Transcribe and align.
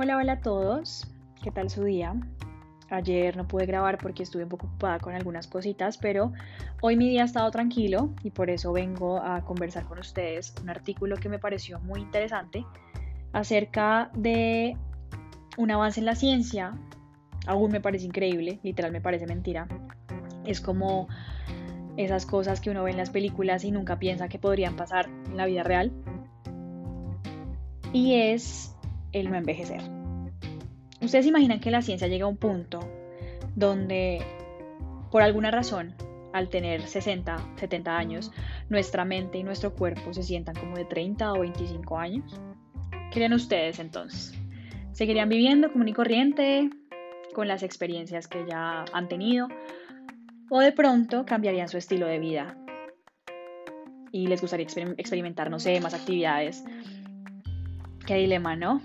Hola, 0.00 0.16
hola 0.16 0.34
a 0.34 0.40
todos. 0.40 1.08
¿Qué 1.42 1.50
tal 1.50 1.70
su 1.70 1.82
día? 1.82 2.14
Ayer 2.88 3.36
no 3.36 3.48
pude 3.48 3.66
grabar 3.66 3.98
porque 3.98 4.22
estuve 4.22 4.44
un 4.44 4.48
poco 4.48 4.68
ocupada 4.68 5.00
con 5.00 5.12
algunas 5.12 5.48
cositas, 5.48 5.98
pero 5.98 6.32
hoy 6.82 6.96
mi 6.96 7.08
día 7.08 7.22
ha 7.22 7.24
estado 7.24 7.50
tranquilo 7.50 8.14
y 8.22 8.30
por 8.30 8.48
eso 8.48 8.72
vengo 8.72 9.20
a 9.20 9.44
conversar 9.44 9.86
con 9.86 9.98
ustedes 9.98 10.54
un 10.62 10.70
artículo 10.70 11.16
que 11.16 11.28
me 11.28 11.40
pareció 11.40 11.80
muy 11.80 11.98
interesante 11.98 12.64
acerca 13.32 14.12
de 14.14 14.76
un 15.56 15.72
avance 15.72 15.98
en 15.98 16.06
la 16.06 16.14
ciencia. 16.14 16.78
Aún 17.48 17.72
me 17.72 17.80
parece 17.80 18.06
increíble, 18.06 18.60
literal 18.62 18.92
me 18.92 19.00
parece 19.00 19.26
mentira. 19.26 19.66
Es 20.46 20.60
como 20.60 21.08
esas 21.96 22.24
cosas 22.24 22.60
que 22.60 22.70
uno 22.70 22.84
ve 22.84 22.92
en 22.92 22.98
las 22.98 23.10
películas 23.10 23.64
y 23.64 23.72
nunca 23.72 23.98
piensa 23.98 24.28
que 24.28 24.38
podrían 24.38 24.76
pasar 24.76 25.08
en 25.08 25.36
la 25.36 25.46
vida 25.46 25.64
real. 25.64 25.90
Y 27.92 28.14
es 28.14 28.77
el 29.12 29.30
no 29.30 29.36
envejecer. 29.36 29.80
Ustedes 31.00 31.26
imaginan 31.26 31.60
que 31.60 31.70
la 31.70 31.82
ciencia 31.82 32.08
llega 32.08 32.24
a 32.24 32.28
un 32.28 32.36
punto 32.36 32.80
donde, 33.54 34.20
por 35.10 35.22
alguna 35.22 35.50
razón, 35.50 35.94
al 36.32 36.48
tener 36.48 36.82
60, 36.86 37.54
70 37.56 37.96
años, 37.96 38.32
nuestra 38.68 39.04
mente 39.04 39.38
y 39.38 39.42
nuestro 39.42 39.74
cuerpo 39.74 40.12
se 40.12 40.22
sientan 40.22 40.54
como 40.54 40.76
de 40.76 40.84
30 40.84 41.32
o 41.32 41.40
25 41.40 41.98
años? 41.98 42.40
¿Qué 43.10 43.18
harían 43.18 43.32
ustedes 43.32 43.78
entonces? 43.78 44.34
¿Seguirían 44.92 45.28
viviendo 45.28 45.72
común 45.72 45.88
y 45.88 45.92
corriente 45.92 46.70
con 47.34 47.48
las 47.48 47.62
experiencias 47.62 48.28
que 48.28 48.44
ya 48.46 48.84
han 48.92 49.08
tenido? 49.08 49.48
¿O 50.50 50.60
de 50.60 50.72
pronto 50.72 51.24
cambiarían 51.24 51.68
su 51.68 51.78
estilo 51.78 52.06
de 52.06 52.18
vida? 52.18 52.56
Y 54.10 54.26
les 54.26 54.40
gustaría 54.40 54.66
experimentar, 54.96 55.50
no 55.50 55.60
sé, 55.60 55.80
más 55.80 55.94
actividades. 55.94 56.64
Qué 58.06 58.14
dilema, 58.16 58.56
¿no? 58.56 58.80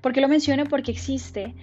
¿Por 0.00 0.12
qué 0.12 0.20
lo 0.20 0.28
menciono? 0.28 0.64
Porque 0.64 0.90
existe 0.90 1.54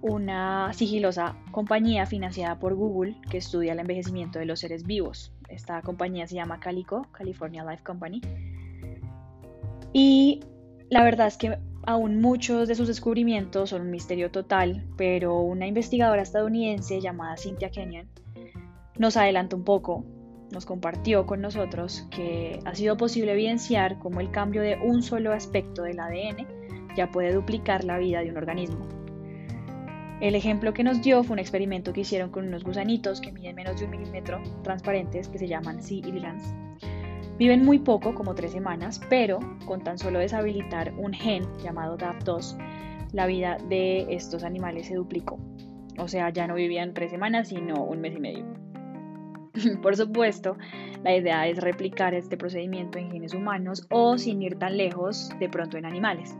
una 0.00 0.72
sigilosa 0.74 1.36
compañía 1.50 2.04
financiada 2.06 2.58
por 2.58 2.74
Google 2.74 3.16
que 3.30 3.38
estudia 3.38 3.72
el 3.72 3.78
envejecimiento 3.78 4.38
de 4.38 4.44
los 4.44 4.60
seres 4.60 4.84
vivos. 4.84 5.32
Esta 5.48 5.80
compañía 5.82 6.26
se 6.26 6.34
llama 6.34 6.60
Calico, 6.60 7.06
California 7.12 7.64
Life 7.64 7.82
Company. 7.82 8.20
Y 9.92 10.40
la 10.90 11.04
verdad 11.04 11.28
es 11.28 11.36
que 11.36 11.58
aún 11.86 12.20
muchos 12.20 12.68
de 12.68 12.74
sus 12.74 12.88
descubrimientos 12.88 13.70
son 13.70 13.82
un 13.82 13.90
misterio 13.90 14.30
total, 14.30 14.84
pero 14.96 15.40
una 15.40 15.66
investigadora 15.66 16.22
estadounidense 16.22 17.00
llamada 17.00 17.36
Cynthia 17.36 17.70
Kenyon 17.70 18.08
nos 18.98 19.16
adelanta 19.16 19.56
un 19.56 19.64
poco, 19.64 20.04
nos 20.52 20.66
compartió 20.66 21.26
con 21.26 21.40
nosotros 21.40 22.06
que 22.10 22.60
ha 22.64 22.74
sido 22.74 22.96
posible 22.96 23.32
evidenciar 23.32 23.98
cómo 23.98 24.20
el 24.20 24.30
cambio 24.30 24.62
de 24.62 24.76
un 24.76 25.02
solo 25.02 25.32
aspecto 25.32 25.82
del 25.82 25.98
ADN 25.98 26.63
ya 26.96 27.10
puede 27.10 27.32
duplicar 27.32 27.84
la 27.84 27.98
vida 27.98 28.20
de 28.20 28.30
un 28.30 28.36
organismo. 28.36 28.86
El 30.20 30.34
ejemplo 30.34 30.72
que 30.72 30.84
nos 30.84 31.02
dio 31.02 31.22
fue 31.24 31.34
un 31.34 31.38
experimento 31.40 31.92
que 31.92 32.00
hicieron 32.00 32.30
con 32.30 32.46
unos 32.46 32.64
gusanitos 32.64 33.20
que 33.20 33.32
miden 33.32 33.56
menos 33.56 33.78
de 33.78 33.86
un 33.86 33.90
milímetro, 33.90 34.40
transparentes, 34.62 35.28
que 35.28 35.38
se 35.38 35.48
llaman 35.48 35.82
C. 35.82 35.98
elegans. 35.98 36.54
Viven 37.36 37.64
muy 37.64 37.80
poco, 37.80 38.14
como 38.14 38.34
tres 38.34 38.52
semanas, 38.52 39.00
pero 39.10 39.40
con 39.66 39.82
tan 39.82 39.98
solo 39.98 40.20
deshabilitar 40.20 40.94
un 40.96 41.12
gen 41.12 41.44
llamado 41.62 41.98
DAP2, 41.98 42.56
la 43.12 43.26
vida 43.26 43.58
de 43.68 44.06
estos 44.14 44.44
animales 44.44 44.86
se 44.86 44.94
duplicó. 44.94 45.38
O 45.98 46.06
sea, 46.06 46.30
ya 46.30 46.46
no 46.46 46.54
vivían 46.54 46.94
tres 46.94 47.10
semanas, 47.10 47.48
sino 47.48 47.82
un 47.84 48.00
mes 48.00 48.16
y 48.16 48.20
medio. 48.20 48.44
Por 49.82 49.96
supuesto, 49.96 50.56
la 51.02 51.16
idea 51.16 51.46
es 51.48 51.58
replicar 51.58 52.14
este 52.14 52.36
procedimiento 52.36 52.98
en 52.98 53.10
genes 53.10 53.34
humanos 53.34 53.86
o, 53.90 54.16
sin 54.16 54.42
ir 54.42 54.58
tan 54.58 54.76
lejos, 54.76 55.30
de 55.38 55.48
pronto 55.48 55.76
en 55.76 55.86
animales. 55.86 56.36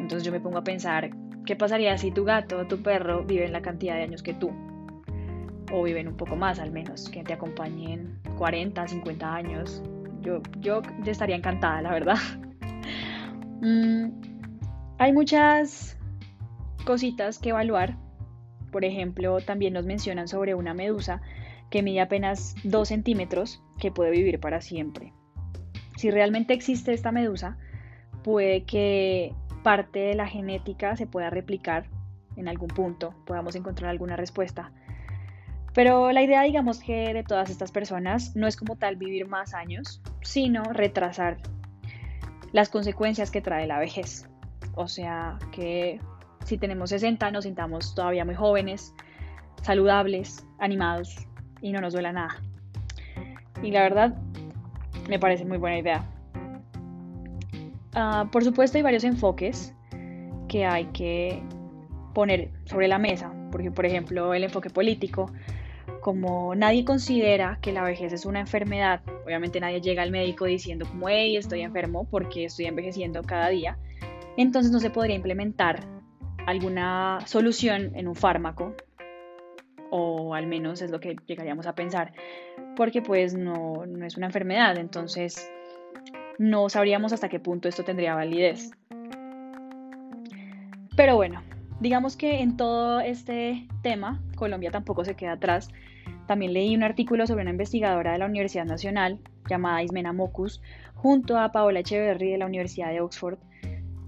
Entonces 0.00 0.24
yo 0.24 0.32
me 0.32 0.40
pongo 0.40 0.58
a 0.58 0.64
pensar, 0.64 1.10
¿qué 1.44 1.56
pasaría 1.56 1.96
si 1.98 2.10
tu 2.10 2.24
gato 2.24 2.58
o 2.58 2.66
tu 2.66 2.82
perro 2.82 3.24
viven 3.24 3.52
la 3.52 3.62
cantidad 3.62 3.94
de 3.94 4.02
años 4.02 4.22
que 4.22 4.34
tú? 4.34 4.50
O 5.72 5.82
viven 5.82 6.08
un 6.08 6.16
poco 6.16 6.36
más 6.36 6.58
al 6.58 6.70
menos, 6.70 7.08
que 7.08 7.24
te 7.24 7.32
acompañen 7.32 8.18
40, 8.36 8.86
50 8.86 9.34
años. 9.34 9.82
Yo, 10.20 10.42
yo 10.60 10.82
estaría 11.04 11.36
encantada, 11.36 11.82
la 11.82 11.92
verdad. 11.92 12.16
Mm, 13.58 14.10
hay 14.98 15.12
muchas 15.14 15.96
cositas 16.84 17.38
que 17.38 17.48
evaluar. 17.48 17.96
Por 18.70 18.84
ejemplo, 18.84 19.40
también 19.40 19.72
nos 19.72 19.86
mencionan 19.86 20.28
sobre 20.28 20.54
una 20.54 20.74
medusa 20.74 21.22
que 21.70 21.82
mide 21.82 22.00
apenas 22.00 22.54
2 22.64 22.88
centímetros 22.88 23.62
que 23.78 23.90
puede 23.90 24.10
vivir 24.10 24.40
para 24.40 24.60
siempre. 24.60 25.12
Si 25.96 26.10
realmente 26.10 26.52
existe 26.52 26.92
esta 26.92 27.12
medusa, 27.12 27.56
puede 28.22 28.64
que 28.64 29.34
parte 29.66 29.98
de 29.98 30.14
la 30.14 30.28
genética 30.28 30.94
se 30.94 31.08
pueda 31.08 31.28
replicar 31.28 31.88
en 32.36 32.46
algún 32.46 32.68
punto, 32.68 33.16
podamos 33.26 33.56
encontrar 33.56 33.90
alguna 33.90 34.14
respuesta. 34.14 34.70
Pero 35.74 36.12
la 36.12 36.22
idea, 36.22 36.42
digamos 36.42 36.78
que 36.78 37.12
de 37.12 37.24
todas 37.24 37.50
estas 37.50 37.72
personas 37.72 38.36
no 38.36 38.46
es 38.46 38.56
como 38.56 38.76
tal 38.76 38.94
vivir 38.94 39.26
más 39.26 39.54
años, 39.54 40.00
sino 40.22 40.62
retrasar 40.62 41.38
las 42.52 42.68
consecuencias 42.68 43.32
que 43.32 43.40
trae 43.40 43.66
la 43.66 43.80
vejez. 43.80 44.28
O 44.76 44.86
sea, 44.86 45.36
que 45.50 45.98
si 46.44 46.58
tenemos 46.58 46.90
60 46.90 47.28
nos 47.32 47.42
sintamos 47.42 47.92
todavía 47.96 48.24
muy 48.24 48.36
jóvenes, 48.36 48.94
saludables, 49.62 50.46
animados 50.60 51.26
y 51.60 51.72
no 51.72 51.80
nos 51.80 51.92
duela 51.92 52.12
nada. 52.12 52.36
Y 53.64 53.72
la 53.72 53.82
verdad, 53.82 54.14
me 55.08 55.18
parece 55.18 55.44
muy 55.44 55.58
buena 55.58 55.80
idea. 55.80 56.15
Ah, 57.98 58.28
por 58.30 58.44
supuesto 58.44 58.76
hay 58.76 58.82
varios 58.82 59.04
enfoques 59.04 59.74
que 60.48 60.66
hay 60.66 60.84
que 60.92 61.42
poner 62.12 62.50
sobre 62.66 62.88
la 62.88 62.98
mesa, 62.98 63.32
porque 63.50 63.70
por 63.70 63.86
ejemplo 63.86 64.34
el 64.34 64.44
enfoque 64.44 64.68
político, 64.68 65.32
como 66.02 66.54
nadie 66.54 66.84
considera 66.84 67.58
que 67.62 67.72
la 67.72 67.82
vejez 67.82 68.12
es 68.12 68.26
una 68.26 68.40
enfermedad, 68.40 69.00
obviamente 69.24 69.60
nadie 69.60 69.80
llega 69.80 70.02
al 70.02 70.10
médico 70.10 70.44
diciendo 70.44 70.86
como, 70.86 71.08
hey, 71.08 71.38
estoy 71.38 71.62
enfermo 71.62 72.06
porque 72.10 72.44
estoy 72.44 72.66
envejeciendo 72.66 73.22
cada 73.22 73.48
día, 73.48 73.78
entonces 74.36 74.70
no 74.70 74.78
se 74.78 74.90
podría 74.90 75.16
implementar 75.16 75.80
alguna 76.44 77.20
solución 77.24 77.92
en 77.94 78.08
un 78.08 78.14
fármaco, 78.14 78.74
o 79.90 80.34
al 80.34 80.46
menos 80.46 80.82
es 80.82 80.90
lo 80.90 81.00
que 81.00 81.16
llegaríamos 81.26 81.66
a 81.66 81.74
pensar, 81.74 82.12
porque 82.76 83.00
pues 83.00 83.32
no, 83.32 83.86
no 83.86 84.04
es 84.04 84.18
una 84.18 84.26
enfermedad, 84.26 84.76
entonces 84.76 85.50
no 86.38 86.68
sabríamos 86.68 87.12
hasta 87.12 87.28
qué 87.28 87.40
punto 87.40 87.68
esto 87.68 87.84
tendría 87.84 88.14
validez. 88.14 88.70
Pero 90.96 91.16
bueno, 91.16 91.42
digamos 91.80 92.16
que 92.16 92.40
en 92.40 92.56
todo 92.56 93.00
este 93.00 93.66
tema, 93.82 94.22
Colombia 94.36 94.70
tampoco 94.70 95.04
se 95.04 95.14
queda 95.14 95.32
atrás. 95.32 95.68
También 96.26 96.52
leí 96.52 96.74
un 96.74 96.82
artículo 96.82 97.26
sobre 97.26 97.42
una 97.42 97.50
investigadora 97.50 98.12
de 98.12 98.18
la 98.18 98.26
Universidad 98.26 98.64
Nacional 98.64 99.20
llamada 99.48 99.82
Ismena 99.82 100.12
Mocus, 100.12 100.62
junto 100.94 101.38
a 101.38 101.52
Paola 101.52 101.80
Echeverry 101.80 102.32
de 102.32 102.38
la 102.38 102.46
Universidad 102.46 102.90
de 102.90 103.00
Oxford, 103.00 103.38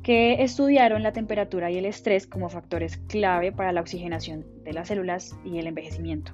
que 0.03 0.43
estudiaron 0.43 1.03
la 1.03 1.12
temperatura 1.12 1.71
y 1.71 1.77
el 1.77 1.84
estrés 1.84 2.27
como 2.27 2.49
factores 2.49 2.97
clave 3.09 3.53
para 3.53 3.72
la 3.72 3.83
oxigenación 3.83 4.47
de 4.65 4.72
las 4.72 4.88
células 4.88 5.37
y 5.44 5.59
el 5.59 5.67
envejecimiento. 5.67 6.33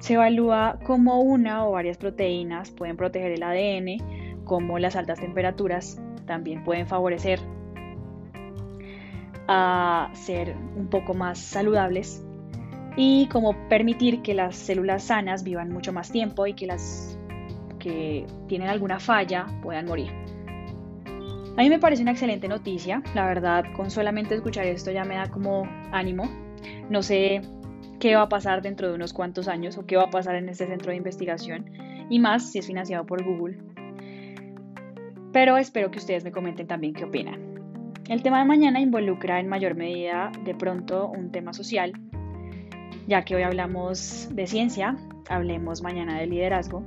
Se 0.00 0.14
evalúa 0.14 0.78
cómo 0.82 1.20
una 1.20 1.66
o 1.66 1.72
varias 1.72 1.98
proteínas 1.98 2.70
pueden 2.70 2.96
proteger 2.96 3.32
el 3.32 3.42
ADN, 3.42 4.44
cómo 4.44 4.78
las 4.78 4.96
altas 4.96 5.20
temperaturas 5.20 6.00
también 6.26 6.64
pueden 6.64 6.86
favorecer 6.86 7.38
a 9.46 10.10
ser 10.14 10.56
un 10.76 10.88
poco 10.88 11.12
más 11.12 11.38
saludables 11.38 12.24
y 12.96 13.26
cómo 13.26 13.54
permitir 13.68 14.22
que 14.22 14.32
las 14.32 14.56
células 14.56 15.04
sanas 15.04 15.44
vivan 15.44 15.70
mucho 15.70 15.92
más 15.92 16.10
tiempo 16.10 16.46
y 16.46 16.54
que 16.54 16.66
las 16.66 17.18
que 17.78 18.26
tienen 18.48 18.68
alguna 18.68 19.00
falla 19.00 19.46
puedan 19.62 19.86
morir. 19.86 20.10
A 21.56 21.62
mí 21.62 21.68
me 21.68 21.78
parece 21.78 22.02
una 22.02 22.12
excelente 22.12 22.48
noticia, 22.48 23.02
la 23.14 23.26
verdad, 23.26 23.64
con 23.76 23.90
solamente 23.90 24.34
escuchar 24.34 24.64
esto 24.66 24.90
ya 24.92 25.04
me 25.04 25.16
da 25.16 25.28
como 25.30 25.64
ánimo. 25.92 26.24
No 26.88 27.02
sé 27.02 27.42
qué 28.00 28.16
va 28.16 28.22
a 28.22 28.28
pasar 28.28 28.62
dentro 28.62 28.88
de 28.88 28.94
unos 28.94 29.12
cuantos 29.12 29.46
años 29.46 29.78
o 29.78 29.86
qué 29.86 29.96
va 29.96 30.04
a 30.04 30.10
pasar 30.10 30.34
en 30.34 30.48
este 30.48 30.66
centro 30.66 30.90
de 30.90 30.96
investigación 30.96 31.70
y 32.08 32.18
más 32.18 32.50
si 32.50 32.58
es 32.58 32.66
financiado 32.66 33.06
por 33.06 33.22
Google. 33.22 33.58
Pero 35.32 35.56
espero 35.58 35.90
que 35.90 35.98
ustedes 35.98 36.24
me 36.24 36.32
comenten 36.32 36.66
también 36.66 36.94
qué 36.94 37.04
opinan. 37.04 37.50
El 38.08 38.22
tema 38.22 38.40
de 38.40 38.46
mañana 38.46 38.80
involucra 38.80 39.38
en 39.38 39.46
mayor 39.46 39.76
medida 39.76 40.32
de 40.44 40.54
pronto 40.54 41.08
un 41.08 41.30
tema 41.30 41.52
social, 41.52 41.92
ya 43.06 43.22
que 43.22 43.36
hoy 43.36 43.42
hablamos 43.42 44.28
de 44.32 44.46
ciencia, 44.48 44.96
hablemos 45.28 45.82
mañana 45.82 46.18
de 46.18 46.26
liderazgo, 46.26 46.84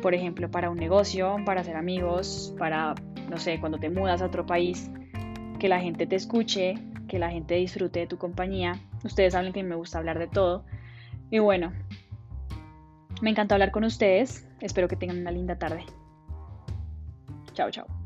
por 0.00 0.14
ejemplo, 0.14 0.50
para 0.50 0.70
un 0.70 0.78
negocio, 0.78 1.36
para 1.44 1.60
hacer 1.60 1.76
amigos, 1.76 2.54
para, 2.56 2.94
no 3.28 3.36
sé, 3.36 3.60
cuando 3.60 3.78
te 3.78 3.90
mudas 3.90 4.22
a 4.22 4.26
otro 4.26 4.46
país, 4.46 4.90
que 5.58 5.68
la 5.68 5.80
gente 5.80 6.06
te 6.06 6.16
escuche, 6.16 6.76
que 7.10 7.18
la 7.18 7.30
gente 7.30 7.56
disfrute 7.56 7.98
de 7.98 8.06
tu 8.06 8.16
compañía. 8.16 8.80
Ustedes 9.04 9.32
saben 9.32 9.52
que 9.52 9.64
me 9.64 9.74
gusta 9.74 9.98
hablar 9.98 10.18
de 10.18 10.28
todo. 10.28 10.64
Y 11.30 11.40
bueno, 11.40 11.72
me 13.20 13.30
encanta 13.30 13.56
hablar 13.56 13.72
con 13.72 13.82
ustedes. 13.82 14.46
Espero 14.60 14.86
que 14.86 14.96
tengan 14.96 15.18
una 15.18 15.32
linda 15.32 15.58
tarde. 15.58 15.84
Chao, 17.52 17.70
chao. 17.70 17.99